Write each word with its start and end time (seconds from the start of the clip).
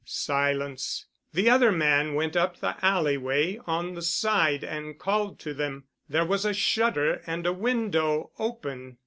Silence. 0.03 1.05
The 1.31 1.47
other 1.47 1.71
man 1.71 2.15
went 2.15 2.35
up 2.35 2.57
the 2.57 2.75
alley 2.83 3.17
way 3.17 3.59
on 3.67 3.93
the 3.93 4.01
side 4.01 4.63
and 4.63 4.97
called 4.97 5.37
to 5.41 5.53
them. 5.53 5.83
There 6.09 6.25
was 6.25 6.43
a 6.43 6.55
shutter 6.55 7.21
and 7.27 7.45
a 7.45 7.53
window 7.53 8.31
open. 8.39 8.97